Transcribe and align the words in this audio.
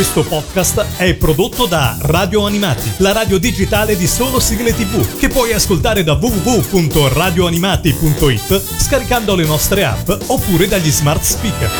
Questo 0.00 0.24
podcast 0.24 0.96
è 0.96 1.12
prodotto 1.12 1.66
da 1.66 1.94
Radio 2.00 2.46
Animati, 2.46 2.90
la 3.00 3.12
radio 3.12 3.36
digitale 3.36 3.98
di 3.98 4.06
solo 4.06 4.40
sigle 4.40 4.74
tv, 4.74 5.18
che 5.18 5.28
puoi 5.28 5.52
ascoltare 5.52 6.02
da 6.02 6.14
www.radioanimati.it 6.14 8.62
scaricando 8.78 9.34
le 9.34 9.44
nostre 9.44 9.84
app 9.84 10.10
oppure 10.28 10.68
dagli 10.68 10.90
smart 10.90 11.22
speaker. 11.22 11.70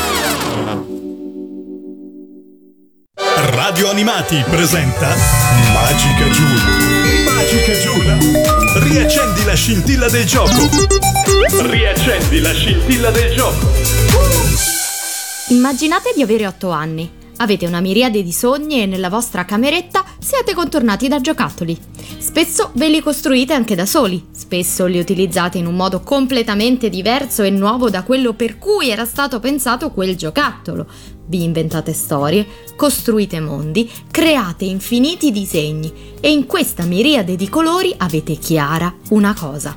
Radio 3.55 3.89
Animati 3.89 4.45
presenta 4.51 5.17
Magica 5.73 6.29
Giula. 6.29 6.63
Magica 7.25 7.73
Giula. 7.73 8.19
Riaccendi 8.85 9.45
la 9.45 9.55
scintilla 9.55 10.11
del 10.11 10.27
gioco. 10.27 10.69
Riaccendi 11.63 12.41
la 12.41 12.53
scintilla 12.53 13.11
del 13.11 13.35
gioco. 13.35 13.67
Immaginate 15.49 16.13
di 16.15 16.21
avere 16.21 16.47
8 16.47 16.69
anni. 16.69 17.20
Avete 17.43 17.67
una 17.67 17.81
miriade 17.81 18.23
di 18.23 18.33
sogni 18.33 18.83
e 18.83 18.87
nella 18.87 19.09
vostra 19.09 19.47
cameretta 19.47 20.05
siete 20.19 20.53
contornati 20.53 21.09
da 21.09 21.23
giocattoli. 21.23 21.77
Spesso 22.19 22.71
ve 22.75 22.89
li 22.91 23.01
costruite 23.01 23.55
anche 23.55 23.75
da 23.75 23.87
soli, 23.87 24.27
spesso 24.31 24.85
li 24.85 24.99
utilizzate 24.99 25.57
in 25.57 25.65
un 25.65 25.75
modo 25.75 26.01
completamente 26.01 26.91
diverso 26.91 27.43
e 27.43 27.49
nuovo 27.49 27.89
da 27.89 28.03
quello 28.03 28.35
per 28.35 28.59
cui 28.59 28.91
era 28.91 29.07
stato 29.07 29.41
pensato 29.41 29.91
quel 29.91 30.17
giocattolo. 30.17 30.87
Vi 31.29 31.43
inventate 31.43 31.95
storie, 31.95 32.47
costruite 32.77 33.41
mondi, 33.41 33.91
create 34.11 34.67
infiniti 34.67 35.33
disegni 35.33 35.91
e 36.21 36.31
in 36.31 36.45
questa 36.45 36.85
miriade 36.85 37.37
di 37.37 37.49
colori 37.49 37.95
avete 37.97 38.35
chiara 38.35 38.95
una 39.11 39.33
cosa. 39.33 39.75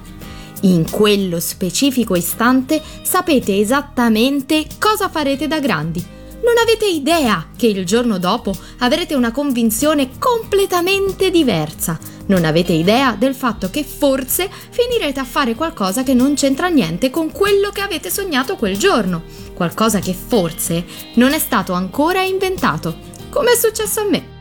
In 0.64 0.90
quello 0.90 1.40
specifico 1.40 2.16
istante 2.16 2.82
sapete 3.04 3.58
esattamente 3.58 4.66
cosa 4.78 5.08
farete 5.08 5.48
da 5.48 5.60
grandi 5.62 6.22
non 6.44 6.58
avete 6.62 6.86
idea 6.86 7.48
che 7.56 7.68
il 7.68 7.86
giorno 7.86 8.20
dopo 8.20 8.54
avrete 8.80 9.16
una 9.16 9.32
convinzione 9.32 10.10
completamente 10.20 11.32
diversa. 11.32 11.98
Non 12.26 12.46
avete 12.46 12.74
idea 12.74 13.16
del 13.18 13.34
fatto 13.34 13.70
che 13.70 13.84
forse 13.84 14.50
finirete 14.70 15.20
a 15.20 15.26
fare 15.26 15.56
qualcosa 15.56 16.04
che 16.04 16.14
non 16.14 16.36
c'entra 16.36 16.68
niente 16.68 17.10
con 17.10 17.32
quello 17.32 17.70
che 17.72 17.82
avete 17.82 18.10
sognato 18.10 18.58
quel 18.58 18.78
giorno. 18.78 19.24
Qualcosa 19.54 20.00
che 20.00 20.14
forse 20.14 20.86
non 21.16 21.32
è 21.32 21.40
stato 21.40 21.74
ancora 21.74 22.24
inventato. 22.24 22.98
Come 23.30 23.52
è 23.52 23.56
successo 23.56 24.02
a 24.02 24.06
me. 24.06 24.32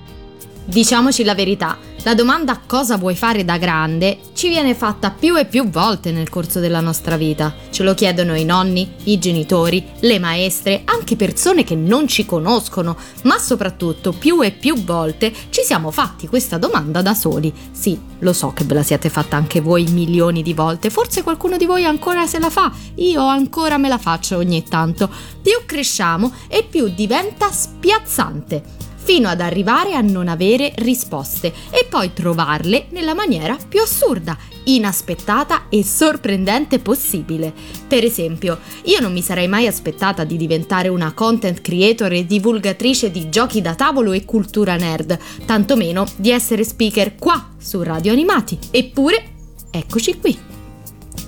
Diciamoci 0.65 1.25
la 1.25 1.35
verità, 1.35 1.79
la 2.05 2.15
domanda 2.15 2.61
cosa 2.67 2.97
vuoi 2.97 3.15
fare 3.15 3.45
da 3.45 3.59
grande 3.59 4.19
ci 4.33 4.49
viene 4.49 4.75
fatta 4.75 5.11
più 5.11 5.39
e 5.39 5.45
più 5.45 5.69
volte 5.69 6.11
nel 6.11 6.29
corso 6.29 6.59
della 6.59 6.81
nostra 6.81 7.17
vita. 7.17 7.55
Ce 7.71 7.85
lo 7.85 7.95
chiedono 7.95 8.35
i 8.35 8.45
nonni, 8.45 8.93
i 9.05 9.21
genitori, 9.21 9.85
le 10.01 10.19
maestre, 10.19 10.83
anche 10.85 11.15
persone 11.15 11.63
che 11.63 11.77
non 11.77 12.09
ci 12.09 12.27
conoscono, 12.27 12.97
ma 13.23 13.39
soprattutto 13.39 14.11
più 14.13 14.43
e 14.43 14.51
più 14.51 14.83
volte 14.83 15.33
ci 15.51 15.63
siamo 15.63 15.93
fatti 15.93 16.27
questa 16.27 16.59
domanda 16.59 17.03
da 17.03 17.15
soli. 17.15 17.53
Sì, 17.71 17.97
lo 18.19 18.33
so 18.33 18.53
che 18.53 18.65
ve 18.65 18.75
la 18.75 18.83
siete 18.83 19.09
fatta 19.09 19.37
anche 19.37 19.61
voi 19.61 19.85
milioni 19.85 20.43
di 20.43 20.55
volte, 20.55 20.91
forse 20.91 21.23
qualcuno 21.23 21.57
di 21.57 21.67
voi 21.67 21.85
ancora 21.85 22.27
se 22.27 22.41
la 22.41 22.51
fa, 22.51 22.73
io 22.97 23.25
ancora 23.25 23.79
me 23.79 23.89
la 23.89 23.99
faccio 23.99 24.39
ogni 24.39 24.65
tanto. 24.65 25.09
Più 25.41 25.61
cresciamo 25.65 26.33
e 26.49 26.67
più 26.69 26.89
diventa 26.89 27.51
spiazzante 27.53 28.82
fino 29.03 29.29
ad 29.29 29.41
arrivare 29.41 29.95
a 29.95 30.01
non 30.01 30.29
avere 30.29 30.73
risposte 30.77 31.53
e 31.71 31.87
poi 31.89 32.13
trovarle 32.13 32.87
nella 32.91 33.15
maniera 33.15 33.57
più 33.69 33.81
assurda, 33.81 34.37
inaspettata 34.65 35.65
e 35.69 35.83
sorprendente 35.85 36.79
possibile. 36.79 37.53
Per 37.87 38.05
esempio, 38.05 38.59
io 38.85 39.01
non 39.01 39.13
mi 39.13 39.23
sarei 39.23 39.49
mai 39.49 39.67
aspettata 39.67 40.25
di 40.25 40.37
diventare 40.37 40.89
una 40.89 41.13
content 41.13 41.61
creator 41.61 42.13
e 42.13 42.27
divulgatrice 42.27 43.11
di 43.11 43.29
giochi 43.29 43.61
da 43.61 43.75
tavolo 43.75 44.13
e 44.13 44.25
cultura 44.25 44.77
nerd, 44.77 45.19
tantomeno 45.47 46.07
di 46.17 46.31
essere 46.31 46.65
speaker 46.65 47.17
qua 47.17 47.51
su 47.59 47.83
Radio 47.83 48.13
Animati. 48.13 48.59
Eppure, 48.71 49.25
eccoci 49.71 50.19
qui. 50.19 50.52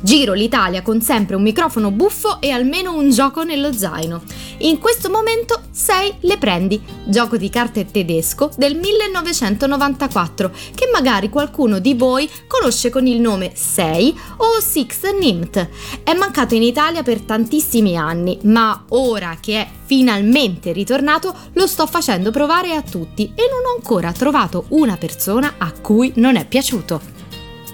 Giro 0.01 0.33
l'Italia 0.33 0.83
con 0.83 1.01
sempre 1.01 1.35
un 1.35 1.43
microfono 1.43 1.91
buffo 1.91 2.41
e 2.41 2.51
almeno 2.51 2.95
un 2.95 3.11
gioco 3.11 3.43
nello 3.43 3.73
zaino. 3.73 4.23
In 4.59 4.79
questo 4.79 5.11
momento 5.11 5.63
6 5.71 6.15
le 6.21 6.39
prendi, 6.39 6.81
gioco 7.05 7.37
di 7.37 7.51
carte 7.51 7.87
tedesco 7.91 8.51
del 8.57 8.77
1994 8.77 10.51
che 10.75 10.89
magari 10.93 11.29
qualcuno 11.29 11.79
di 11.79 11.95
voi 11.95 12.31
conosce 12.47 12.91
con 12.91 13.07
il 13.07 13.21
nome 13.21 13.53
6 13.55 14.19
o 14.37 14.61
Six 14.61 15.11
Nimt. 15.19 15.69
È 16.05 16.15
mancato 16.15 16.55
in 16.55 16.63
Italia 16.63 17.03
per 17.03 17.23
tantissimi 17.23 17.97
anni, 17.97 18.39
ma 18.43 18.85
ora 18.91 19.39
che 19.41 19.61
è 19.61 19.69
finalmente 19.85 20.73
ritornato 20.73 21.35
lo 21.55 21.67
sto 21.67 21.87
facendo 21.87 22.31
provare 22.31 22.75
a 22.75 22.83
tutti 22.83 23.33
e 23.35 23.49
non 23.51 23.73
ho 23.73 23.77
ancora 23.77 24.13
trovato 24.13 24.67
una 24.69 24.97
persona 24.97 25.55
a 25.59 25.73
cui 25.73 26.13
non 26.17 26.37
è 26.37 26.47
piaciuto. 26.47 27.24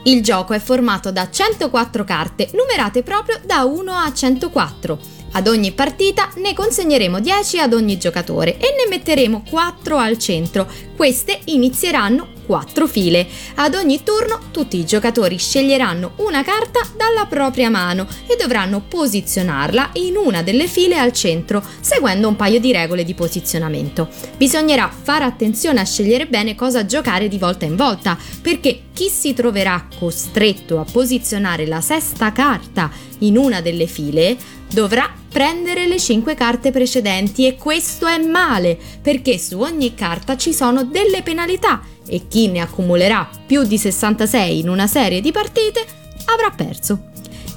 Il 0.04 0.22
gioco 0.22 0.54
è 0.54 0.58
formato 0.58 1.12
da 1.12 1.28
104 1.30 2.04
carte, 2.04 2.48
numerate 2.54 3.02
proprio 3.02 3.38
da 3.44 3.64
1 3.64 3.92
a 3.92 4.10
104. 4.10 4.98
Ad 5.32 5.46
ogni 5.46 5.72
partita 5.72 6.30
ne 6.36 6.54
consegneremo 6.54 7.20
10 7.20 7.60
ad 7.60 7.74
ogni 7.74 7.98
giocatore 7.98 8.56
e 8.56 8.74
ne 8.76 8.88
metteremo 8.88 9.44
4 9.48 9.96
al 9.98 10.18
centro. 10.18 10.66
Queste 10.96 11.40
inizieranno 11.44 12.39
4 12.50 12.88
file. 12.88 13.28
Ad 13.54 13.76
ogni 13.76 14.02
turno 14.02 14.40
tutti 14.50 14.76
i 14.76 14.84
giocatori 14.84 15.38
sceglieranno 15.38 16.14
una 16.16 16.42
carta 16.42 16.80
dalla 16.96 17.26
propria 17.26 17.70
mano 17.70 18.08
e 18.26 18.34
dovranno 18.36 18.80
posizionarla 18.80 19.90
in 19.92 20.16
una 20.16 20.42
delle 20.42 20.66
file 20.66 20.98
al 20.98 21.12
centro, 21.12 21.62
seguendo 21.78 22.26
un 22.26 22.34
paio 22.34 22.58
di 22.58 22.72
regole 22.72 23.04
di 23.04 23.14
posizionamento. 23.14 24.08
Bisognerà 24.36 24.90
fare 24.90 25.22
attenzione 25.22 25.78
a 25.78 25.84
scegliere 25.84 26.26
bene 26.26 26.56
cosa 26.56 26.84
giocare 26.84 27.28
di 27.28 27.38
volta 27.38 27.66
in 27.66 27.76
volta, 27.76 28.18
perché 28.42 28.86
chi 28.92 29.08
si 29.08 29.32
troverà 29.32 29.86
costretto 29.96 30.80
a 30.80 30.84
posizionare 30.90 31.66
la 31.66 31.80
sesta 31.80 32.32
carta 32.32 32.90
in 33.18 33.36
una 33.36 33.60
delle 33.60 33.86
file 33.86 34.36
dovrà 34.72 35.19
prendere 35.30 35.86
le 35.86 35.98
5 35.98 36.34
carte 36.34 36.70
precedenti 36.70 37.46
e 37.46 37.56
questo 37.56 38.06
è 38.06 38.18
male 38.18 38.78
perché 39.00 39.38
su 39.38 39.58
ogni 39.60 39.94
carta 39.94 40.36
ci 40.36 40.52
sono 40.52 40.84
delle 40.84 41.22
penalità 41.22 41.80
e 42.06 42.22
chi 42.28 42.48
ne 42.48 42.60
accumulerà 42.60 43.28
più 43.46 43.62
di 43.62 43.78
66 43.78 44.58
in 44.58 44.68
una 44.68 44.86
serie 44.86 45.20
di 45.20 45.30
partite 45.30 45.84
avrà 46.26 46.50
perso. 46.50 47.08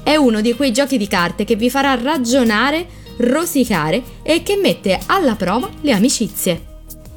È 0.04 0.16
uno 0.16 0.42
di 0.42 0.54
quei 0.54 0.72
giochi 0.72 0.98
di 0.98 1.08
carte 1.08 1.44
che 1.46 1.56
vi 1.56 1.70
farà 1.70 1.96
ragionare, 1.96 2.86
rosicare 3.18 4.04
e 4.22 4.44
che 4.44 4.56
mette 4.58 5.00
alla 5.08 5.36
prova 5.36 5.70
le 5.82 5.92
amicizie. 5.94 6.73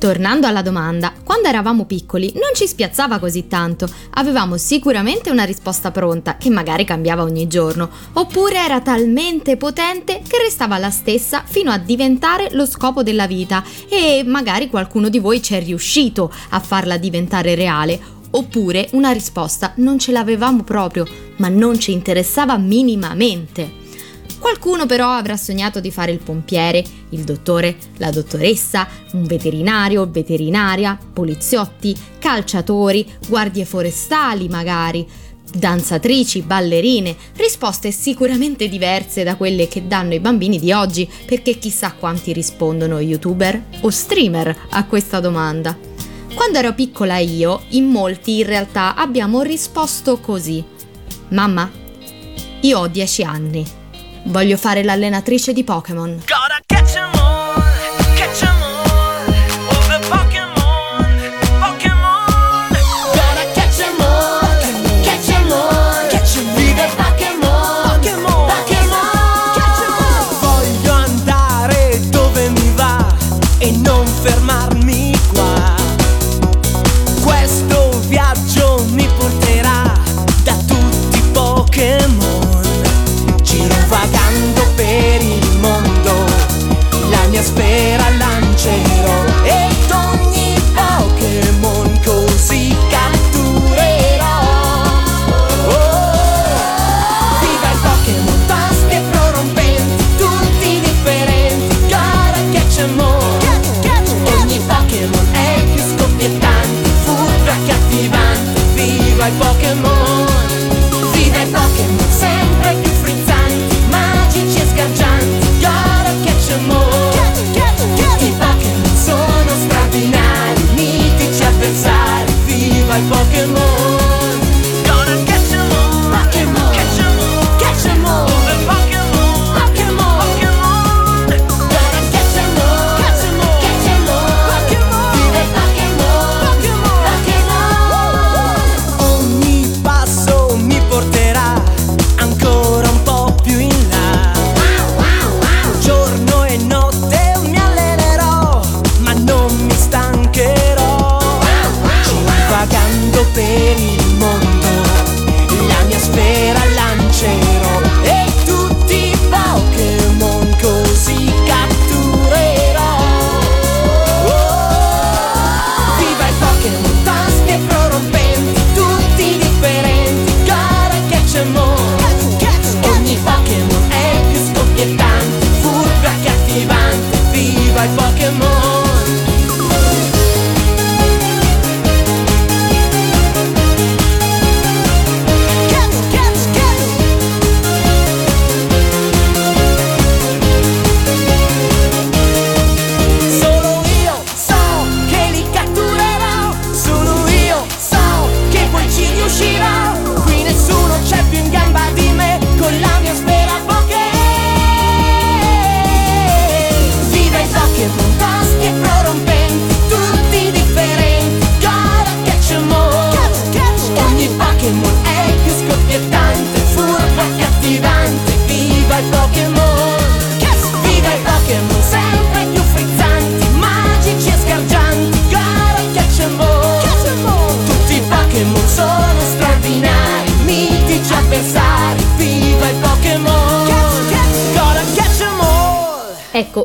Tornando 0.06 0.46
alla 0.46 0.62
domanda, 0.62 1.12
quando 1.24 1.48
eravamo 1.48 1.84
piccoli 1.84 2.30
non 2.34 2.50
ci 2.54 2.68
spiazzava 2.68 3.18
così 3.18 3.48
tanto, 3.48 3.88
avevamo 4.10 4.56
sicuramente 4.56 5.30
una 5.30 5.42
risposta 5.42 5.90
pronta 5.90 6.36
che 6.36 6.48
magari 6.48 6.84
cambiava 6.84 7.24
ogni 7.24 7.48
giorno, 7.48 7.90
oppure 8.12 8.54
era 8.54 8.80
talmente 8.80 9.56
potente 9.56 10.22
che 10.24 10.38
restava 10.38 10.78
la 10.78 10.90
stessa 10.90 11.42
fino 11.44 11.72
a 11.72 11.78
diventare 11.78 12.50
lo 12.52 12.66
scopo 12.66 13.02
della 13.02 13.26
vita. 13.26 13.64
E 13.88 14.22
magari 14.24 14.68
qualcuno 14.68 15.08
di 15.08 15.18
voi 15.18 15.42
ci 15.42 15.54
è 15.54 15.60
riuscito 15.60 16.32
a 16.50 16.60
farla 16.60 16.98
diventare 16.98 17.56
reale, 17.56 17.98
oppure 18.30 18.88
una 18.92 19.10
risposta 19.10 19.72
non 19.78 19.98
ce 19.98 20.12
l'avevamo 20.12 20.62
proprio, 20.62 21.04
ma 21.38 21.48
non 21.48 21.80
ci 21.80 21.90
interessava 21.90 22.56
minimamente. 22.56 23.85
Qualcuno 24.38 24.86
però 24.86 25.10
avrà 25.10 25.36
sognato 25.36 25.80
di 25.80 25.90
fare 25.90 26.12
il 26.12 26.18
pompiere, 26.18 26.84
il 27.10 27.24
dottore, 27.24 27.76
la 27.96 28.10
dottoressa, 28.10 28.86
un 29.12 29.24
veterinario, 29.24 30.08
veterinaria, 30.10 30.98
poliziotti, 31.12 31.96
calciatori, 32.18 33.10
guardie 33.28 33.64
forestali 33.64 34.48
magari, 34.48 35.06
danzatrici, 35.52 36.42
ballerine, 36.42 37.16
risposte 37.36 37.90
sicuramente 37.90 38.68
diverse 38.68 39.22
da 39.22 39.36
quelle 39.36 39.68
che 39.68 39.86
danno 39.86 40.14
i 40.14 40.20
bambini 40.20 40.58
di 40.58 40.72
oggi, 40.72 41.08
perché 41.24 41.58
chissà 41.58 41.92
quanti 41.92 42.32
rispondono 42.32 43.00
youtuber 43.00 43.60
o 43.80 43.90
streamer 43.90 44.66
a 44.70 44.84
questa 44.84 45.18
domanda. 45.18 45.76
Quando 46.34 46.58
ero 46.58 46.74
piccola 46.74 47.16
io, 47.16 47.62
in 47.70 47.86
molti 47.86 48.38
in 48.38 48.46
realtà 48.46 48.94
abbiamo 48.94 49.40
risposto 49.40 50.18
così. 50.18 50.62
Mamma, 51.28 51.70
io 52.60 52.78
ho 52.78 52.86
10 52.86 53.22
anni 53.22 53.75
Voglio 54.26 54.56
fare 54.56 54.82
l'allenatrice 54.82 55.52
di 55.52 55.62
Pokémon. 55.62 56.20
vagando 56.24 56.45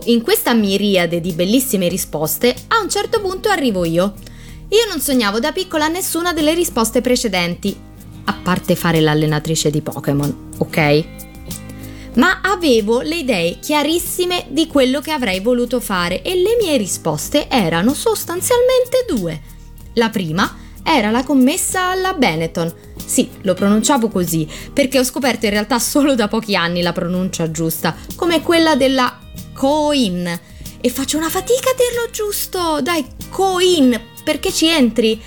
in 0.05 0.21
questa 0.21 0.53
miriade 0.53 1.21
di 1.21 1.33
bellissime 1.33 1.87
risposte, 1.87 2.55
a 2.67 2.79
un 2.81 2.89
certo 2.89 3.21
punto 3.21 3.49
arrivo 3.49 3.85
io. 3.85 4.13
Io 4.69 4.87
non 4.89 4.99
sognavo 4.99 5.39
da 5.39 5.51
piccola 5.51 5.87
nessuna 5.87 6.33
delle 6.33 6.53
risposte 6.53 7.01
precedenti, 7.01 7.77
a 8.23 8.33
parte 8.41 8.75
fare 8.75 9.01
l'allenatrice 9.01 9.69
di 9.69 9.81
Pokémon, 9.81 10.49
ok? 10.57 11.05
Ma 12.15 12.41
avevo 12.41 13.01
le 13.01 13.17
idee 13.17 13.59
chiarissime 13.59 14.45
di 14.49 14.67
quello 14.67 14.99
che 14.99 15.11
avrei 15.11 15.39
voluto 15.39 15.79
fare 15.79 16.21
e 16.21 16.35
le 16.35 16.57
mie 16.59 16.77
risposte 16.77 17.47
erano 17.47 17.93
sostanzialmente 17.93 19.05
due. 19.07 19.39
La 19.93 20.09
prima 20.09 20.57
era 20.83 21.11
la 21.11 21.23
commessa 21.23 21.89
alla 21.89 22.13
Benetton. 22.13 22.73
Sì, 23.05 23.29
lo 23.41 23.53
pronunciavo 23.53 24.07
così, 24.07 24.47
perché 24.73 24.99
ho 24.99 25.03
scoperto 25.03 25.45
in 25.45 25.51
realtà 25.51 25.79
solo 25.79 26.15
da 26.15 26.27
pochi 26.27 26.55
anni 26.55 26.81
la 26.81 26.93
pronuncia 26.93 27.51
giusta, 27.51 27.95
come 28.15 28.41
quella 28.41 28.75
della 28.75 29.19
Coin. 29.61 30.39
E 30.81 30.89
faccio 30.89 31.17
una 31.17 31.29
fatica 31.29 31.69
a 31.69 31.75
dirlo 31.75 32.09
giusto, 32.11 32.81
dai, 32.81 33.05
Coin, 33.29 33.95
perché 34.23 34.51
ci 34.51 34.65
entri. 34.65 35.21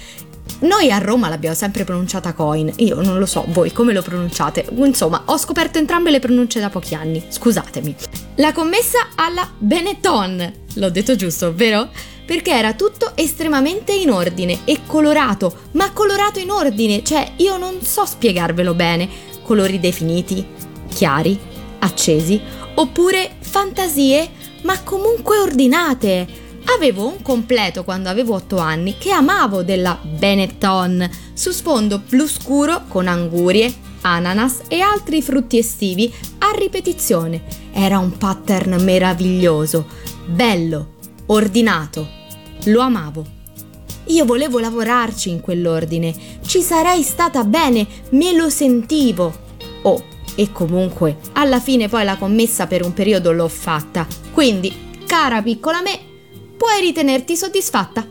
Noi 0.63 0.91
a 0.91 0.99
Roma 0.99 1.29
l'abbiamo 1.29 1.55
sempre 1.55 1.85
pronunciata 1.85 2.33
coin, 2.33 2.73
io 2.79 3.01
non 3.01 3.19
lo 3.19 3.27
so 3.27 3.45
voi 3.49 3.71
come 3.71 3.93
lo 3.93 4.03
pronunciate, 4.03 4.67
insomma 4.75 5.23
ho 5.27 5.39
scoperto 5.39 5.79
entrambe 5.79 6.11
le 6.11 6.19
pronunce 6.19 6.59
da 6.59 6.69
pochi 6.69 6.97
anni, 6.97 7.25
scusatemi. 7.29 7.95
La 8.37 8.53
commessa 8.53 9.11
alla 9.15 9.49
Benetton, 9.57 10.53
l'ho 10.75 10.91
detto 10.91 11.15
giusto, 11.15 11.55
vero? 11.55 11.91
Perché 12.27 12.51
era 12.51 12.73
tutto 12.73 13.13
estremamente 13.15 13.93
in 13.93 14.11
ordine 14.11 14.61
e 14.65 14.81
colorato, 14.85 15.59
ma 15.73 15.93
colorato 15.93 16.41
in 16.41 16.51
ordine, 16.51 17.05
cioè 17.05 17.35
io 17.37 17.57
non 17.57 17.83
so 17.83 18.05
spiegarvelo 18.05 18.75
bene, 18.75 19.09
colori 19.43 19.79
definiti, 19.79 20.45
chiari, 20.93 21.39
accesi, 21.79 22.41
oppure 22.77 23.37
fantasie, 23.55 24.29
ma 24.63 24.83
comunque 24.83 25.39
ordinate 25.39 26.43
Avevo 26.77 27.07
un 27.07 27.21
completo 27.23 27.85
quando 27.85 28.09
avevo 28.09 28.35
8 28.35 28.57
anni 28.57 28.97
che 28.97 29.11
amavo 29.11 29.63
della 29.63 29.99
Benetton 30.03 31.09
su 31.35 31.51
sfondo 31.51 32.01
blu 32.09 32.27
scuro 32.27 32.85
con 32.89 33.07
angurie, 33.07 33.73
ananas 34.01 34.63
e 34.69 34.81
altri 34.81 35.21
frutti 35.21 35.59
estivi 35.59 36.13
a 36.39 36.51
ripetizione. 36.57 37.43
Era 37.73 37.99
un 37.99 38.17
pattern 38.17 38.83
meraviglioso, 38.83 39.87
bello, 40.27 40.95
ordinato. 41.27 42.09
Lo 42.65 42.81
amavo. 42.81 43.25
Io 44.07 44.25
volevo 44.25 44.59
lavorarci 44.59 45.29
in 45.29 45.41
quell'ordine, 45.41 46.15
ci 46.47 46.63
sarei 46.63 47.03
stata 47.03 47.45
bene, 47.45 47.87
me 48.11 48.33
lo 48.33 48.49
sentivo. 48.49 49.33
Oh, 49.83 50.03
e 50.35 50.53
comunque, 50.53 51.19
alla 51.33 51.61
fine 51.61 51.89
poi 51.89 52.05
la 52.05 52.17
commessa 52.17 52.67
per 52.67 52.85
un 52.85 52.93
periodo 52.93 53.33
l'ho 53.33 53.49
fatta. 53.49 54.07
Quindi, 54.33 54.73
cara 55.07 55.43
piccola 55.43 55.81
me, 55.83 55.99
puoi 56.57 56.81
ritenerti 56.81 57.37
soddisfatta. 57.37 58.07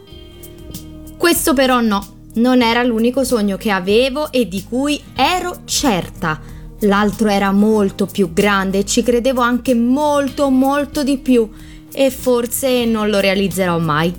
Questo 1.18 1.54
però 1.54 1.82
no, 1.82 2.06
non 2.36 2.62
era 2.62 2.84
l'unico 2.84 3.24
sogno 3.24 3.58
che 3.58 3.72
avevo 3.72 4.32
e 4.32 4.48
di 4.48 4.64
cui 4.64 5.02
ero 5.16 5.62
certa. 5.66 6.40
L'altro 6.82 7.30
era 7.30 7.52
molto 7.52 8.06
più 8.06 8.34
grande 8.34 8.80
e 8.80 8.86
ci 8.86 9.04
credevo 9.04 9.42
anche 9.42 9.74
molto 9.74 10.50
molto 10.50 11.04
di 11.04 11.18
più 11.18 11.50
e 11.94 12.10
forse 12.10 12.86
non 12.86 13.10
lo 13.10 13.20
realizzerò 13.20 13.78
mai. 13.80 14.14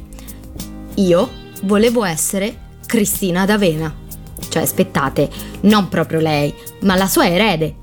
Io 0.94 1.28
volevo 1.62 2.04
essere 2.04 2.56
Cristina 2.86 3.44
d'Avena. 3.44 4.02
Cioè, 4.48 4.62
aspettate, 4.62 5.28
non 5.62 5.88
proprio 5.88 6.20
lei, 6.20 6.54
ma 6.82 6.94
la 6.94 7.06
sua 7.06 7.26
erede. 7.26 7.82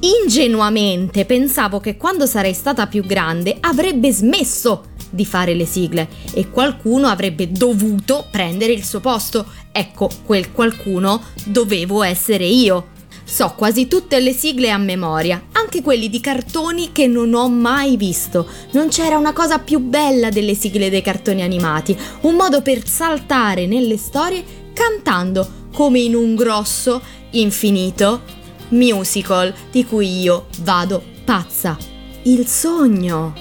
Ingenuamente 0.00 1.24
pensavo 1.24 1.80
che 1.80 1.96
quando 1.96 2.24
sarei 2.24 2.54
stata 2.54 2.86
più 2.86 3.04
grande 3.04 3.56
avrebbe 3.58 4.12
smesso 4.12 4.84
di 5.10 5.24
fare 5.24 5.54
le 5.54 5.66
sigle 5.66 6.08
e 6.34 6.50
qualcuno 6.50 7.08
avrebbe 7.08 7.50
dovuto 7.50 8.26
prendere 8.30 8.72
il 8.72 8.84
suo 8.84 9.00
posto. 9.00 9.44
Ecco, 9.72 10.08
quel 10.24 10.52
qualcuno 10.52 11.20
dovevo 11.44 12.04
essere 12.04 12.44
io. 12.44 12.96
So 13.24 13.54
quasi 13.56 13.88
tutte 13.88 14.20
le 14.20 14.32
sigle 14.32 14.70
a 14.70 14.78
memoria, 14.78 15.48
anche 15.52 15.82
quelli 15.82 16.08
di 16.08 16.20
cartoni 16.20 16.92
che 16.92 17.08
non 17.08 17.34
ho 17.34 17.48
mai 17.48 17.96
visto. 17.96 18.48
Non 18.72 18.88
c'era 18.88 19.18
una 19.18 19.32
cosa 19.32 19.58
più 19.58 19.80
bella 19.80 20.28
delle 20.28 20.54
sigle 20.54 20.90
dei 20.90 21.02
cartoni 21.02 21.42
animati, 21.42 21.98
un 22.22 22.36
modo 22.36 22.62
per 22.62 22.86
saltare 22.86 23.66
nelle 23.66 23.96
storie 23.96 24.44
cantando 24.72 25.66
come 25.74 25.98
in 25.98 26.14
un 26.14 26.36
grosso, 26.36 27.02
infinito 27.32 28.36
musical 28.70 29.54
di 29.70 29.84
cui 29.84 30.20
io 30.20 30.46
vado 30.60 31.02
pazza. 31.24 31.76
Il 32.22 32.46
sogno. 32.46 33.34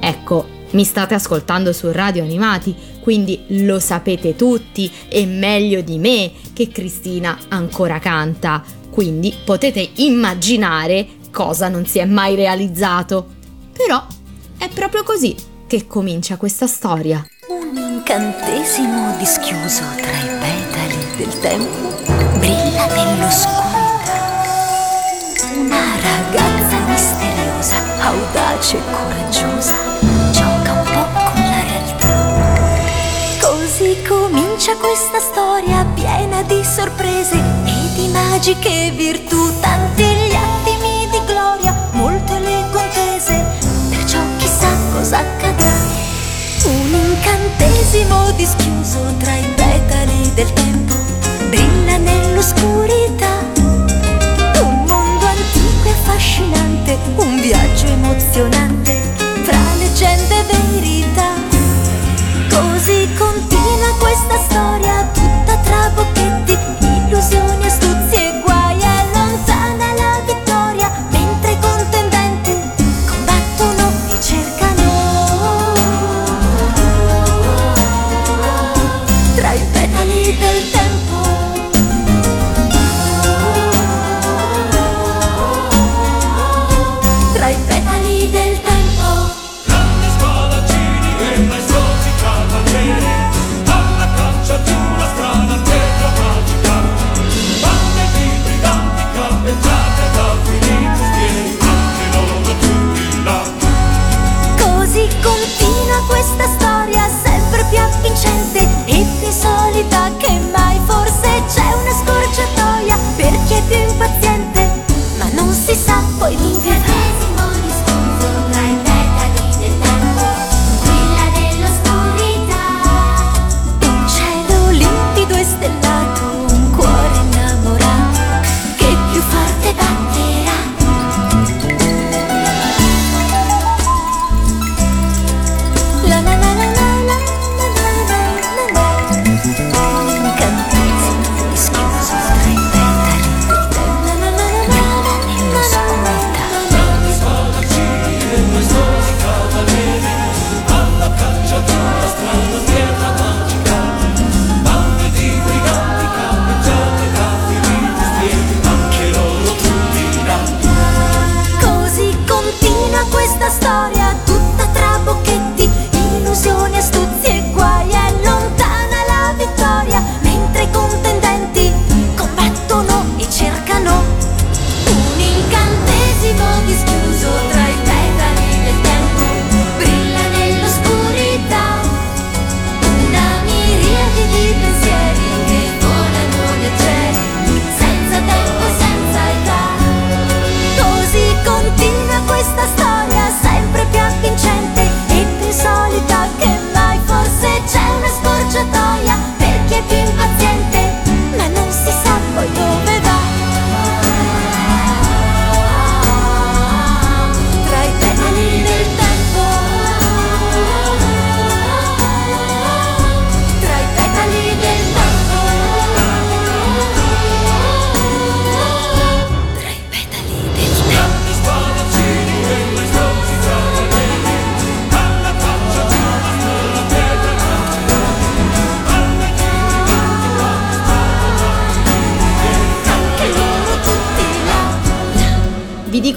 Ecco, 0.00 0.46
mi 0.70 0.84
state 0.84 1.14
ascoltando 1.14 1.72
su 1.72 1.90
Radio 1.90 2.22
Animati, 2.22 2.74
quindi 3.00 3.44
lo 3.64 3.78
sapete 3.80 4.36
tutti 4.36 4.90
e 5.08 5.24
meglio 5.26 5.80
di 5.80 5.98
me 5.98 6.32
che 6.52 6.68
Cristina 6.68 7.38
ancora 7.48 7.98
canta, 7.98 8.62
quindi 8.90 9.34
potete 9.44 9.90
immaginare 9.96 11.06
cosa 11.30 11.68
non 11.68 11.86
si 11.86 11.98
è 11.98 12.04
mai 12.04 12.34
realizzato. 12.34 13.36
Però 13.72 14.04
è 14.58 14.68
proprio 14.68 15.04
così 15.04 15.34
che 15.66 15.86
comincia 15.86 16.36
questa 16.36 16.66
storia. 16.66 17.24
Un 17.48 17.76
incantesimo 17.76 19.16
dischiuso 19.18 19.82
tra 19.96 20.10
i 20.10 20.28
petali 20.40 21.16
del 21.16 21.40
tempo 21.40 22.38
brilla 22.38 22.86
nell'oscurità. 22.86 23.67
Una 25.78 25.94
ragazza 26.00 26.76
misteriosa, 26.88 27.76
audace 28.00 28.76
e 28.76 28.80
coraggiosa 28.90 29.88
comincia 34.08 34.74
questa 34.76 35.20
storia 35.20 35.84
piena 35.94 36.42
di 36.42 36.64
sorprese 36.64 37.36
e 37.36 37.94
di 37.94 38.08
magiche 38.08 38.90
virtù, 38.90 39.52
tanti 39.60 40.02
gli 40.02 40.34
attimi 40.34 41.08
di 41.10 41.20
gloria, 41.26 41.88
molte 41.92 42.38
le 42.40 42.64
contese, 42.72 43.44
perciò 43.88 44.18
chissà 44.38 44.68
cosa 44.92 45.18
accadrà. 45.18 45.72
Un 46.64 46.92
incantesimo 46.92 48.32
dischiuso 48.32 49.14
tra 49.18 49.36
i 49.36 49.46
petali 49.54 50.34
del 50.34 50.52
tempo, 50.52 50.94
brilla 51.48 51.96
nell'oscurità. 51.98 53.37
Affascinante, 56.18 56.98
un 57.14 57.40
viaggio 57.40 57.86
emozionante, 57.86 59.00
fra 59.44 59.74
leggende 59.78 60.34
e 60.40 60.44
verità. 60.72 61.30
Così 62.50 63.08
continua 63.16 63.94
questa 64.00 64.36
storia 64.48 65.17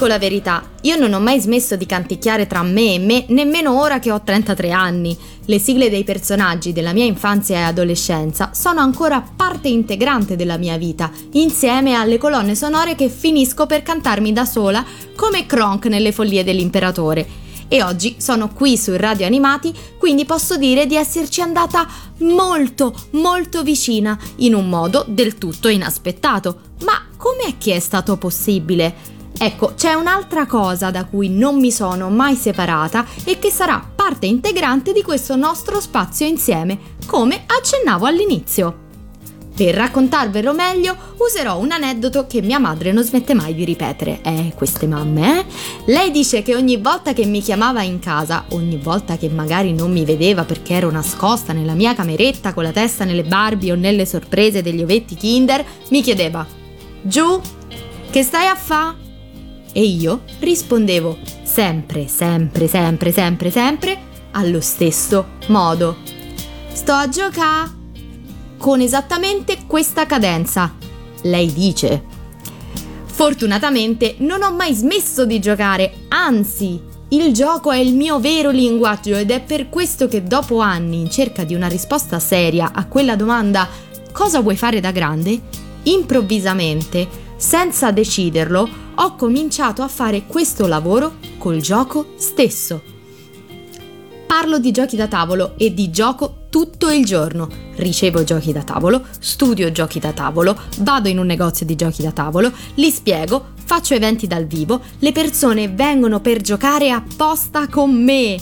dico 0.01 0.07
la 0.07 0.17
verità, 0.17 0.63
io 0.81 0.95
non 0.95 1.13
ho 1.13 1.19
mai 1.19 1.39
smesso 1.39 1.75
di 1.75 1.85
canticchiare 1.85 2.47
tra 2.47 2.63
me 2.63 2.95
e 2.95 2.99
me, 2.99 3.25
nemmeno 3.27 3.79
ora 3.79 3.99
che 3.99 4.11
ho 4.11 4.21
33 4.23 4.71
anni. 4.71 5.15
Le 5.45 5.59
sigle 5.59 5.91
dei 5.91 6.03
personaggi 6.03 6.73
della 6.73 6.91
mia 6.91 7.05
infanzia 7.05 7.57
e 7.57 7.61
adolescenza 7.61 8.49
sono 8.53 8.79
ancora 8.79 9.21
parte 9.21 9.67
integrante 9.67 10.35
della 10.35 10.57
mia 10.57 10.75
vita, 10.77 11.11
insieme 11.33 11.93
alle 11.93 12.17
colonne 12.17 12.55
sonore 12.55 12.95
che 12.95 13.09
finisco 13.09 13.67
per 13.67 13.83
cantarmi 13.83 14.33
da 14.33 14.45
sola 14.45 14.83
come 15.15 15.45
Kronk 15.45 15.85
nelle 15.85 16.11
follie 16.11 16.43
dell'imperatore 16.43 17.39
e 17.67 17.83
oggi 17.83 18.15
sono 18.17 18.49
qui 18.49 18.77
su 18.77 18.95
Radio 18.97 19.27
Animati, 19.27 19.71
quindi 19.97 20.25
posso 20.25 20.57
dire 20.57 20.87
di 20.87 20.95
esserci 20.95 21.41
andata 21.41 21.87
molto, 22.21 22.93
molto 23.11 23.61
vicina, 23.61 24.17
in 24.37 24.55
un 24.55 24.67
modo 24.67 25.05
del 25.07 25.37
tutto 25.37 25.69
inaspettato. 25.69 26.59
Ma 26.85 27.05
com'è 27.15 27.57
che 27.57 27.75
è 27.75 27.79
stato 27.79 28.17
possibile? 28.17 29.20
Ecco, 29.43 29.73
c'è 29.73 29.93
un'altra 29.93 30.45
cosa 30.45 30.91
da 30.91 31.05
cui 31.05 31.27
non 31.27 31.59
mi 31.59 31.71
sono 31.71 32.11
mai 32.11 32.35
separata 32.35 33.07
e 33.23 33.39
che 33.39 33.49
sarà 33.49 33.83
parte 33.95 34.27
integrante 34.27 34.93
di 34.93 35.01
questo 35.01 35.35
nostro 35.35 35.81
spazio 35.81 36.27
insieme, 36.27 36.77
come 37.07 37.45
accennavo 37.47 38.05
all'inizio. 38.05 38.89
Per 39.55 39.73
raccontarvelo 39.73 40.53
meglio 40.53 40.95
userò 41.17 41.57
un 41.57 41.71
aneddoto 41.71 42.27
che 42.27 42.43
mia 42.43 42.59
madre 42.59 42.91
non 42.91 43.03
smette 43.03 43.33
mai 43.33 43.55
di 43.55 43.65
ripetere. 43.65 44.21
Eh, 44.21 44.53
queste 44.55 44.85
mamme, 44.85 45.39
eh? 45.39 45.45
Lei 45.85 46.11
dice 46.11 46.43
che 46.43 46.53
ogni 46.55 46.77
volta 46.77 47.13
che 47.13 47.25
mi 47.25 47.41
chiamava 47.41 47.81
in 47.81 47.97
casa, 47.97 48.45
ogni 48.49 48.77
volta 48.77 49.17
che 49.17 49.27
magari 49.29 49.73
non 49.73 49.91
mi 49.91 50.05
vedeva 50.05 50.43
perché 50.43 50.75
ero 50.75 50.91
nascosta 50.91 51.51
nella 51.51 51.73
mia 51.73 51.95
cameretta 51.95 52.53
con 52.53 52.61
la 52.61 52.71
testa 52.71 53.05
nelle 53.05 53.23
Barbie 53.23 53.71
o 53.71 53.75
nelle 53.75 54.05
sorprese 54.05 54.61
degli 54.61 54.83
ovetti 54.83 55.15
Kinder, 55.15 55.65
mi 55.89 56.03
chiedeva: 56.03 56.45
Giù, 57.01 57.41
che 58.11 58.21
stai 58.21 58.45
a 58.45 58.55
fa? 58.55 59.09
E 59.73 59.83
io 59.83 60.21
rispondevo 60.39 61.17
sempre, 61.43 62.07
sempre, 62.07 62.67
sempre, 62.67 63.11
sempre, 63.11 63.51
sempre 63.51 63.99
allo 64.31 64.61
stesso 64.61 65.27
modo. 65.47 65.97
Sto 66.71 66.93
a 66.93 67.09
giocare 67.09 67.79
con 68.57 68.79
esattamente 68.79 69.59
questa 69.67 70.05
cadenza. 70.05 70.73
Lei 71.23 71.51
dice. 71.51 72.03
Fortunatamente 73.05 74.15
non 74.19 74.41
ho 74.41 74.51
mai 74.53 74.73
smesso 74.73 75.25
di 75.25 75.39
giocare, 75.39 76.05
anzi, 76.07 76.81
il 77.09 77.33
gioco 77.33 77.71
è 77.71 77.77
il 77.77 77.93
mio 77.93 78.19
vero 78.19 78.51
linguaggio 78.51 79.15
ed 79.15 79.31
è 79.31 79.41
per 79.41 79.67
questo 79.69 80.07
che 80.07 80.23
dopo 80.23 80.59
anni 80.59 81.01
in 81.01 81.09
cerca 81.09 81.43
di 81.43 81.53
una 81.53 81.67
risposta 81.67 82.19
seria 82.19 82.71
a 82.73 82.85
quella 82.85 83.15
domanda 83.15 83.67
cosa 84.13 84.39
vuoi 84.39 84.55
fare 84.55 84.79
da 84.79 84.91
grande, 84.91 85.39
improvvisamente, 85.83 87.07
senza 87.35 87.91
deciderlo, 87.91 88.69
ho 88.95 89.15
cominciato 89.15 89.81
a 89.81 89.87
fare 89.87 90.25
questo 90.25 90.67
lavoro 90.67 91.15
col 91.37 91.59
gioco 91.61 92.13
stesso. 92.17 92.81
Parlo 94.27 94.59
di 94.59 94.71
giochi 94.71 94.95
da 94.95 95.07
tavolo 95.07 95.53
e 95.57 95.73
di 95.73 95.89
gioco 95.89 96.45
tutto 96.49 96.89
il 96.89 97.05
giorno. 97.05 97.49
Ricevo 97.75 98.23
giochi 98.23 98.51
da 98.51 98.63
tavolo, 98.63 99.05
studio 99.19 99.71
giochi 99.71 99.99
da 99.99 100.11
tavolo, 100.11 100.57
vado 100.79 101.09
in 101.09 101.17
un 101.17 101.25
negozio 101.25 101.65
di 101.65 101.75
giochi 101.75 102.01
da 102.01 102.11
tavolo, 102.11 102.51
li 102.75 102.91
spiego, 102.91 103.47
faccio 103.63 103.93
eventi 103.93 104.27
dal 104.27 104.45
vivo, 104.45 104.81
le 104.99 105.11
persone 105.11 105.69
vengono 105.69 106.19
per 106.19 106.41
giocare 106.41 106.91
apposta 106.91 107.67
con 107.67 107.91
me. 107.91 108.37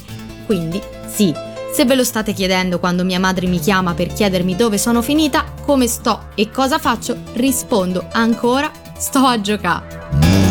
Quindi, 0.46 0.82
sì, 1.08 1.34
se 1.72 1.86
ve 1.86 1.96
lo 1.96 2.04
state 2.04 2.34
chiedendo 2.34 2.80
quando 2.80 3.04
mia 3.04 3.20
madre 3.20 3.48
mi 3.48 3.60
chiama 3.60 3.94
per 3.94 4.12
chiedermi 4.12 4.56
dove 4.56 4.78
sono 4.78 5.02
finita, 5.02 5.46
come 5.64 5.88
sto 5.88 6.30
e 6.36 6.50
cosa 6.50 6.80
faccio, 6.80 7.16
rispondo 7.34 8.08
ancora 8.12 8.72
sto 9.00 9.26
a 9.26 9.40
giocare. 9.40 10.49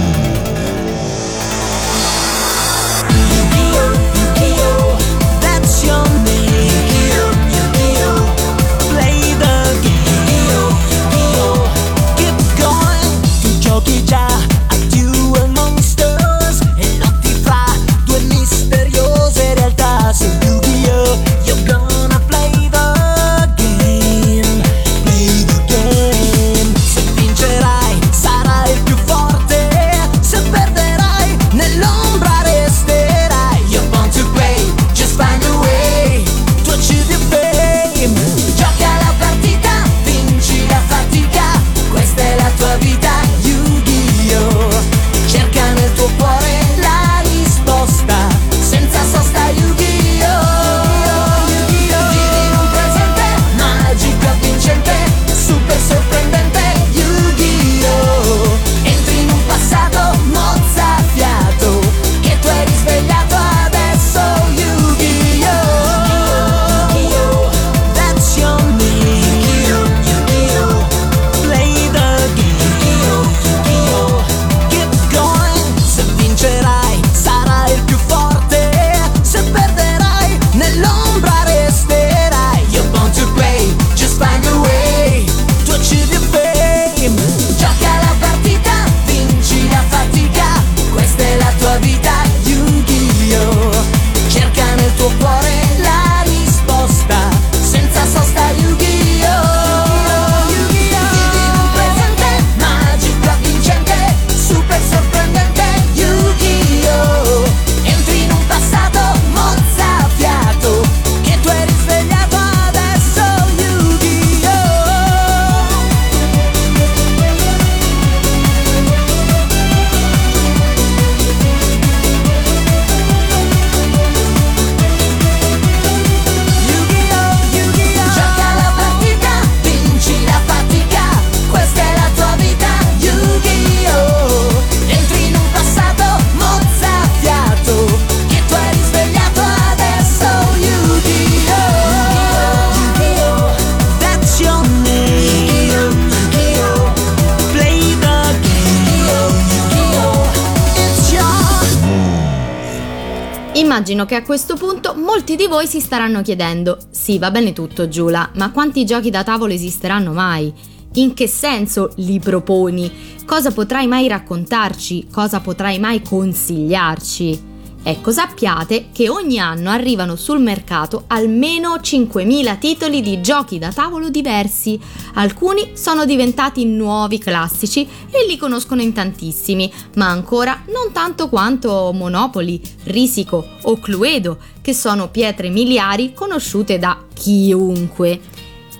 Immagino 153.78 154.06
che 154.06 154.16
a 154.16 154.24
questo 154.24 154.56
punto 154.56 154.96
molti 154.96 155.36
di 155.36 155.46
voi 155.46 155.68
si 155.68 155.78
staranno 155.78 156.20
chiedendo: 156.20 156.78
sì, 156.90 157.16
va 157.20 157.30
bene 157.30 157.52
tutto, 157.52 157.86
Giula, 157.86 158.28
ma 158.34 158.50
quanti 158.50 158.84
giochi 158.84 159.08
da 159.08 159.22
tavolo 159.22 159.52
esisteranno 159.52 160.12
mai? 160.12 160.52
In 160.94 161.14
che 161.14 161.28
senso 161.28 161.92
li 161.98 162.18
proponi? 162.18 162.90
Cosa 163.24 163.52
potrai 163.52 163.86
mai 163.86 164.08
raccontarci? 164.08 165.06
Cosa 165.12 165.38
potrai 165.38 165.78
mai 165.78 166.02
consigliarci? 166.02 167.47
Ecco, 167.82 168.10
sappiate 168.10 168.88
che 168.92 169.08
ogni 169.08 169.38
anno 169.38 169.70
arrivano 169.70 170.14
sul 170.16 170.40
mercato 170.40 171.04
almeno 171.06 171.76
5.000 171.76 172.58
titoli 172.58 173.00
di 173.00 173.20
giochi 173.22 173.58
da 173.58 173.72
tavolo 173.72 174.10
diversi. 174.10 174.78
Alcuni 175.14 175.72
sono 175.74 176.04
diventati 176.04 176.66
nuovi 176.66 177.18
classici 177.18 177.88
e 178.10 178.26
li 178.28 178.36
conoscono 178.36 178.82
in 178.82 178.92
tantissimi, 178.92 179.72
ma 179.94 180.08
ancora 180.08 180.64
non 180.66 180.92
tanto 180.92 181.28
quanto 181.28 181.92
Monopoli, 181.94 182.60
Risico 182.84 183.46
o 183.62 183.78
Cluedo, 183.78 184.38
che 184.60 184.74
sono 184.74 185.08
pietre 185.08 185.48
miliari 185.48 186.12
conosciute 186.12 186.78
da 186.78 187.04
chiunque. 187.14 188.20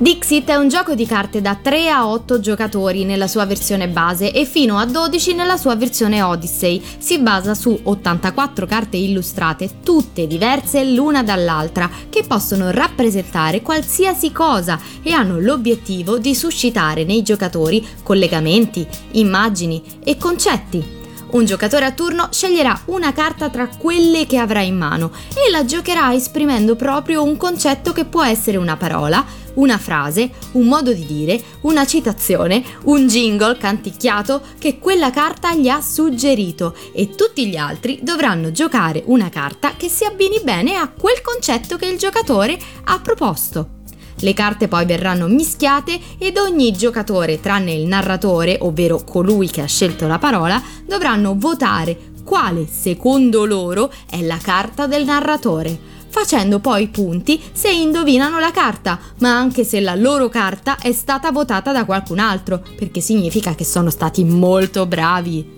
Dixit 0.00 0.48
è 0.48 0.54
un 0.54 0.68
gioco 0.68 0.94
di 0.94 1.04
carte 1.06 1.40
da 1.40 1.56
3 1.60 1.88
a 1.88 2.06
8 2.06 2.38
giocatori 2.38 3.04
nella 3.04 3.26
sua 3.26 3.46
versione 3.46 3.88
base 3.88 4.30
e 4.30 4.44
fino 4.44 4.78
a 4.78 4.86
12 4.86 5.34
nella 5.34 5.56
sua 5.56 5.74
versione 5.74 6.22
Odyssey. 6.22 6.80
Si 6.98 7.18
basa 7.18 7.56
su 7.56 7.76
84 7.82 8.64
carte 8.64 8.96
illustrate, 8.96 9.80
tutte 9.82 10.28
diverse 10.28 10.84
l'una 10.84 11.24
dall'altra, 11.24 11.90
che 12.08 12.22
possono 12.24 12.70
rappresentare 12.70 13.60
qualsiasi 13.60 14.30
cosa 14.30 14.78
e 15.02 15.10
hanno 15.10 15.40
l'obiettivo 15.40 16.16
di 16.18 16.32
suscitare 16.32 17.02
nei 17.02 17.24
giocatori 17.24 17.84
collegamenti, 18.04 18.86
immagini 19.14 19.82
e 20.04 20.16
concetti. 20.16 20.97
Un 21.30 21.44
giocatore 21.44 21.84
a 21.84 21.92
turno 21.92 22.28
sceglierà 22.30 22.80
una 22.86 23.12
carta 23.12 23.50
tra 23.50 23.68
quelle 23.68 24.26
che 24.26 24.38
avrà 24.38 24.62
in 24.62 24.76
mano 24.76 25.12
e 25.34 25.50
la 25.50 25.64
giocherà 25.64 26.14
esprimendo 26.14 26.74
proprio 26.74 27.22
un 27.22 27.36
concetto 27.36 27.92
che 27.92 28.06
può 28.06 28.24
essere 28.24 28.56
una 28.56 28.78
parola, 28.78 29.24
una 29.54 29.76
frase, 29.76 30.30
un 30.52 30.66
modo 30.66 30.92
di 30.92 31.04
dire, 31.04 31.40
una 31.62 31.84
citazione, 31.84 32.64
un 32.84 33.06
jingle 33.08 33.58
canticchiato 33.58 34.40
che 34.58 34.78
quella 34.78 35.10
carta 35.10 35.54
gli 35.54 35.68
ha 35.68 35.82
suggerito 35.82 36.74
e 36.94 37.10
tutti 37.10 37.46
gli 37.46 37.56
altri 37.56 37.98
dovranno 38.02 38.50
giocare 38.50 39.02
una 39.06 39.28
carta 39.28 39.74
che 39.76 39.88
si 39.88 40.04
abbini 40.04 40.40
bene 40.42 40.76
a 40.76 40.88
quel 40.88 41.20
concetto 41.20 41.76
che 41.76 41.86
il 41.86 41.98
giocatore 41.98 42.58
ha 42.84 42.98
proposto. 43.00 43.77
Le 44.20 44.34
carte 44.34 44.66
poi 44.66 44.84
verranno 44.84 45.28
mischiate 45.28 45.98
ed 46.18 46.36
ogni 46.38 46.72
giocatore, 46.72 47.40
tranne 47.40 47.72
il 47.72 47.86
narratore, 47.86 48.58
ovvero 48.60 49.02
colui 49.04 49.48
che 49.48 49.60
ha 49.60 49.66
scelto 49.66 50.06
la 50.06 50.18
parola, 50.18 50.60
dovranno 50.84 51.34
votare 51.36 51.96
quale, 52.24 52.66
secondo 52.66 53.46
loro, 53.46 53.90
è 54.10 54.20
la 54.20 54.36
carta 54.36 54.86
del 54.86 55.04
narratore, 55.04 55.78
facendo 56.08 56.58
poi 56.58 56.88
punti 56.88 57.40
se 57.52 57.70
indovinano 57.70 58.38
la 58.38 58.50
carta, 58.50 58.98
ma 59.20 59.36
anche 59.36 59.64
se 59.64 59.80
la 59.80 59.94
loro 59.94 60.28
carta 60.28 60.76
è 60.78 60.92
stata 60.92 61.30
votata 61.30 61.72
da 61.72 61.84
qualcun 61.84 62.18
altro, 62.18 62.62
perché 62.76 63.00
significa 63.00 63.54
che 63.54 63.64
sono 63.64 63.88
stati 63.88 64.24
molto 64.24 64.84
bravi. 64.84 65.54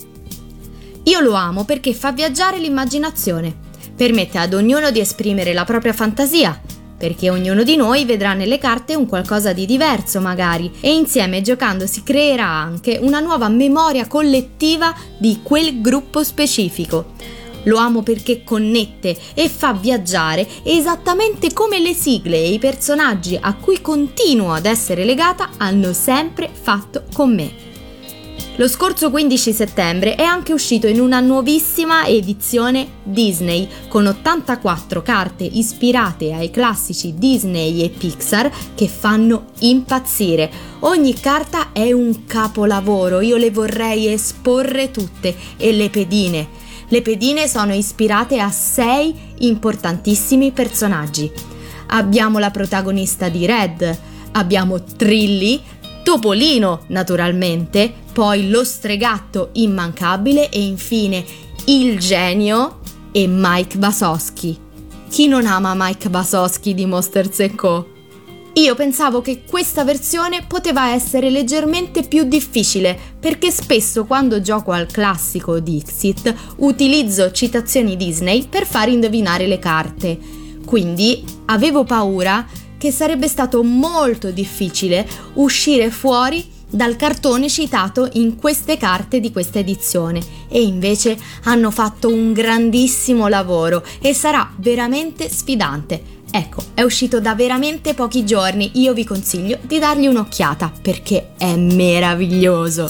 Io 1.04 1.20
lo 1.20 1.32
amo 1.32 1.64
perché 1.64 1.94
fa 1.94 2.12
viaggiare 2.12 2.58
l'immaginazione, 2.58 3.52
permette 3.96 4.38
ad 4.38 4.52
ognuno 4.52 4.90
di 4.90 5.00
esprimere 5.00 5.52
la 5.52 5.64
propria 5.64 5.92
fantasia, 5.92 6.60
perché 7.00 7.30
ognuno 7.30 7.62
di 7.62 7.76
noi 7.76 8.04
vedrà 8.04 8.34
nelle 8.34 8.58
carte 8.58 8.94
un 8.94 9.06
qualcosa 9.06 9.54
di 9.54 9.64
diverso 9.64 10.20
magari 10.20 10.70
e 10.80 10.92
insieme 10.92 11.40
giocando 11.40 11.86
si 11.86 12.02
creerà 12.02 12.44
anche 12.44 12.98
una 13.00 13.20
nuova 13.20 13.48
memoria 13.48 14.06
collettiva 14.06 14.94
di 15.16 15.40
quel 15.42 15.80
gruppo 15.80 16.22
specifico. 16.22 17.14
Lo 17.64 17.78
amo 17.78 18.02
perché 18.02 18.44
connette 18.44 19.16
e 19.32 19.48
fa 19.48 19.72
viaggiare 19.72 20.46
esattamente 20.62 21.54
come 21.54 21.78
le 21.78 21.94
sigle 21.94 22.36
e 22.36 22.52
i 22.52 22.58
personaggi 22.58 23.38
a 23.40 23.54
cui 23.54 23.80
continuo 23.80 24.52
ad 24.52 24.66
essere 24.66 25.04
legata 25.04 25.52
hanno 25.56 25.94
sempre 25.94 26.50
fatto 26.52 27.04
con 27.14 27.34
me. 27.34 27.69
Lo 28.60 28.68
scorso 28.68 29.08
15 29.08 29.54
settembre 29.54 30.16
è 30.16 30.22
anche 30.22 30.52
uscito 30.52 30.86
in 30.86 31.00
una 31.00 31.20
nuovissima 31.20 32.04
edizione 32.04 32.88
Disney 33.02 33.66
con 33.88 34.04
84 34.04 35.00
carte 35.00 35.44
ispirate 35.44 36.34
ai 36.34 36.50
classici 36.50 37.14
Disney 37.16 37.82
e 37.82 37.88
Pixar 37.88 38.50
che 38.74 38.86
fanno 38.86 39.52
impazzire. 39.60 40.50
Ogni 40.80 41.14
carta 41.14 41.72
è 41.72 41.90
un 41.92 42.26
capolavoro, 42.26 43.22
io 43.22 43.38
le 43.38 43.50
vorrei 43.50 44.12
esporre 44.12 44.90
tutte 44.90 45.34
e 45.56 45.72
le 45.72 45.88
pedine. 45.88 46.46
Le 46.88 47.00
pedine 47.00 47.48
sono 47.48 47.72
ispirate 47.72 48.40
a 48.40 48.50
sei 48.50 49.14
importantissimi 49.38 50.50
personaggi. 50.50 51.32
Abbiamo 51.86 52.38
la 52.38 52.50
protagonista 52.50 53.30
di 53.30 53.46
Red, 53.46 53.98
abbiamo 54.32 54.82
Trilly, 54.82 55.62
Topolino, 56.10 56.86
naturalmente, 56.88 57.94
poi 58.12 58.50
lo 58.50 58.64
stregatto 58.64 59.50
immancabile 59.52 60.48
e 60.50 60.60
infine 60.60 61.24
il 61.66 62.00
genio 62.00 62.80
e 63.12 63.28
Mike 63.28 63.78
Basosky. 63.78 64.58
Chi 65.08 65.28
non 65.28 65.46
ama 65.46 65.72
Mike 65.76 66.10
Basosky 66.10 66.74
di 66.74 66.84
Monsters 66.84 67.52
Co? 67.54 67.86
Io 68.54 68.74
pensavo 68.74 69.20
che 69.20 69.42
questa 69.48 69.84
versione 69.84 70.42
poteva 70.48 70.90
essere 70.90 71.30
leggermente 71.30 72.02
più 72.02 72.24
difficile 72.24 72.98
perché 73.20 73.52
spesso 73.52 74.04
quando 74.04 74.40
gioco 74.40 74.72
al 74.72 74.86
classico 74.86 75.60
Dixit 75.60 76.34
utilizzo 76.56 77.30
citazioni 77.30 77.96
Disney 77.96 78.48
per 78.48 78.66
far 78.66 78.88
indovinare 78.88 79.46
le 79.46 79.60
carte. 79.60 80.18
Quindi 80.66 81.24
avevo 81.46 81.84
paura 81.84 82.44
che 82.80 82.90
sarebbe 82.90 83.28
stato 83.28 83.62
molto 83.62 84.30
difficile 84.30 85.06
uscire 85.34 85.90
fuori 85.90 86.42
dal 86.66 86.96
cartone 86.96 87.50
citato 87.50 88.08
in 88.12 88.36
queste 88.36 88.78
carte 88.78 89.20
di 89.20 89.30
questa 89.30 89.58
edizione 89.58 90.22
e 90.48 90.62
invece 90.62 91.18
hanno 91.44 91.70
fatto 91.70 92.08
un 92.08 92.32
grandissimo 92.32 93.28
lavoro 93.28 93.84
e 94.00 94.14
sarà 94.14 94.50
veramente 94.56 95.28
sfidante. 95.28 96.18
Ecco, 96.30 96.62
è 96.72 96.80
uscito 96.80 97.20
da 97.20 97.34
veramente 97.34 97.92
pochi 97.92 98.24
giorni, 98.24 98.70
io 98.74 98.94
vi 98.94 99.04
consiglio 99.04 99.58
di 99.60 99.78
dargli 99.78 100.06
un'occhiata 100.06 100.72
perché 100.80 101.32
è 101.36 101.54
meraviglioso. 101.56 102.88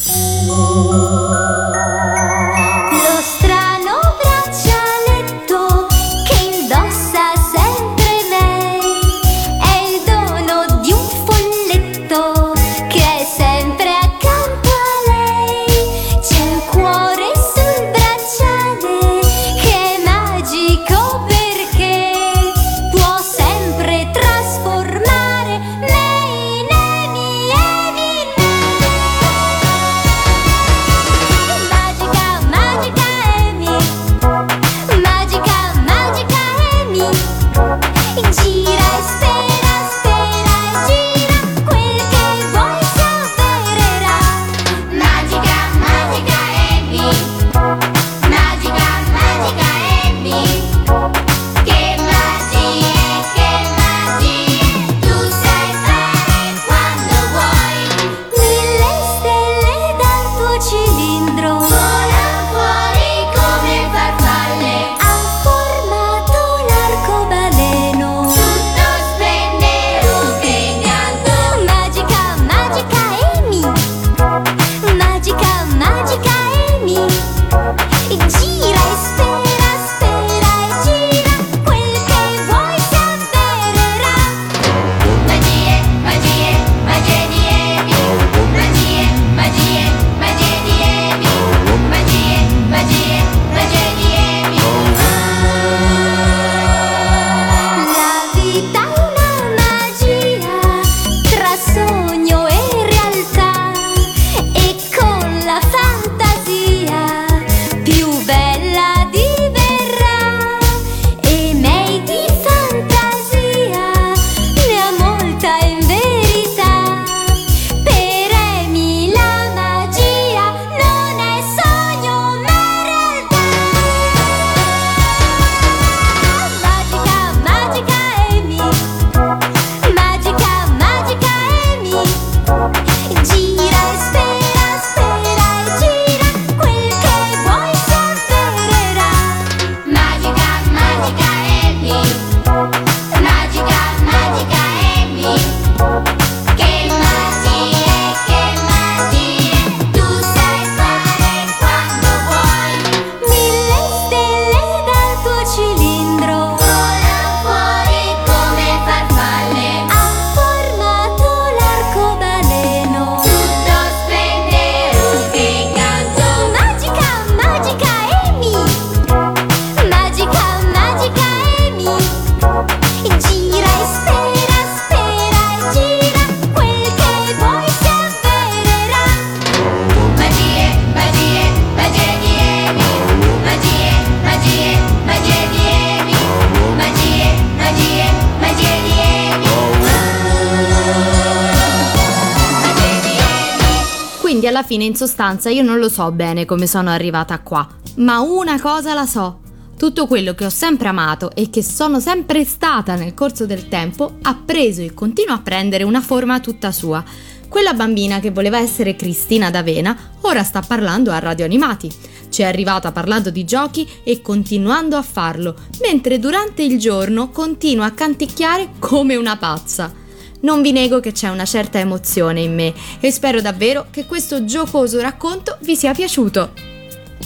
Alla 194.61 194.69
fine 194.69 194.85
in 194.85 194.95
sostanza 194.95 195.49
io 195.49 195.63
non 195.63 195.79
lo 195.79 195.89
so 195.89 196.13
bene 196.13 196.45
come 196.45 196.67
sono 196.67 196.91
arrivata 196.91 197.41
qua, 197.41 197.67
ma 197.97 198.21
una 198.21 198.61
cosa 198.61 198.93
la 198.93 199.07
so. 199.07 199.41
Tutto 199.77 200.07
quello 200.07 200.35
che 200.35 200.45
ho 200.45 200.51
sempre 200.51 200.89
amato 200.89 201.31
e 201.35 201.49
che 201.49 201.63
sono 201.63 201.99
sempre 201.99 202.45
stata 202.45 202.95
nel 202.95 203.15
corso 203.15 203.47
del 203.47 203.69
tempo 203.69 204.19
ha 204.21 204.35
preso 204.35 204.83
e 204.83 204.93
continua 204.93 205.37
a 205.37 205.41
prendere 205.41 205.85
una 205.85 206.03
forma 206.03 206.41
tutta 206.41 206.73
sua. 206.73 207.03
Quella 207.49 207.73
bambina 207.73 208.21
che 208.21 208.31
voleva 208.31 208.59
essere 208.59 208.97
Cristina 208.97 209.51
D'Avena 209.51 209.97
ora 210.21 210.43
sta 210.43 210.61
parlando 210.61 211.11
a 211.11 211.19
Radio 211.19 211.47
Animati. 211.47 211.91
Ci 212.29 212.43
è 212.43 212.45
arrivata 212.45 212.93
parlando 212.93 213.31
di 213.31 213.45
giochi 213.45 213.89
e 214.05 214.21
continuando 214.21 214.97
a 214.97 215.03
farlo, 215.03 215.57
mentre 215.81 216.19
durante 216.19 216.63
il 216.63 216.79
giorno 216.79 217.31
continua 217.31 217.87
a 217.87 217.93
canticchiare 217.93 218.73
come 218.79 219.17
una 219.17 219.39
pazza. 219.39 220.00
Non 220.41 220.63
vi 220.63 220.73
nego 220.73 221.01
che 221.01 221.13
c'è 221.13 221.29
una 221.29 221.45
certa 221.45 221.79
emozione 221.79 222.41
in 222.41 222.55
me 222.55 222.73
e 222.99 223.11
spero 223.11 223.41
davvero 223.41 223.87
che 223.91 224.07
questo 224.07 224.45
giocoso 224.45 225.01
racconto 225.01 225.57
vi 225.61 225.77
sia 225.77 225.93
piaciuto. 225.93 226.69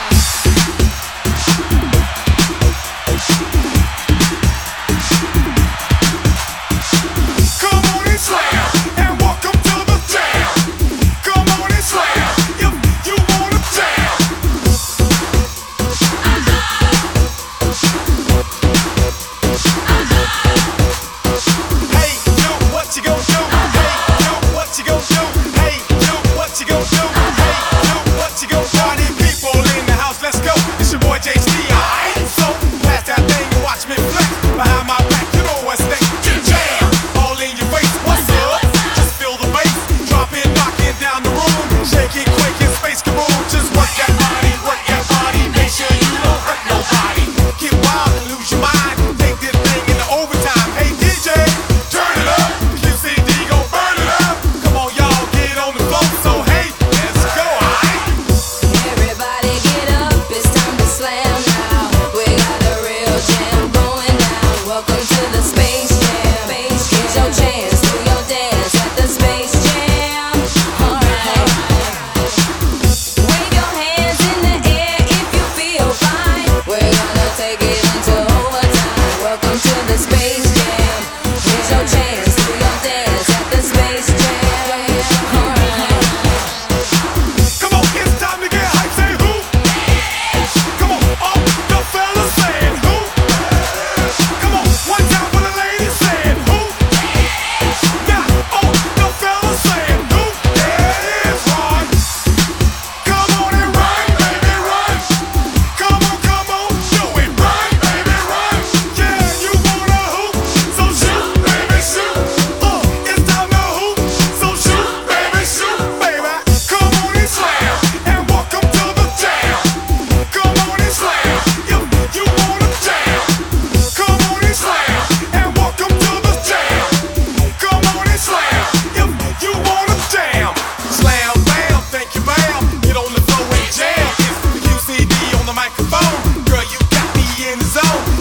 Girl, 136.52 136.62
you 136.64 136.80
got 136.90 137.16
me 137.16 137.50
in 137.50 137.60
the 137.60 137.66
zone. 137.66 138.21